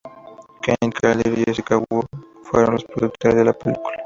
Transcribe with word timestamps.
Keith 0.63 0.95
Calder 0.99 1.27
y 1.27 1.43
Jessica 1.45 1.77
Wu 1.77 2.03
fueron 2.41 2.73
los 2.73 2.83
productores 2.85 3.35
de 3.35 3.45
la 3.45 3.53
película. 3.53 3.99